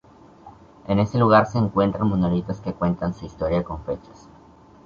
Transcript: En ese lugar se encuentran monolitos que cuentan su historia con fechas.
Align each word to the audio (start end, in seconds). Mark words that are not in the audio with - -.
En 0.87 0.97
ese 0.97 1.19
lugar 1.19 1.45
se 1.45 1.59
encuentran 1.59 2.07
monolitos 2.09 2.59
que 2.59 2.73
cuentan 2.73 3.13
su 3.13 3.27
historia 3.27 3.63
con 3.63 3.83
fechas. 3.85 4.27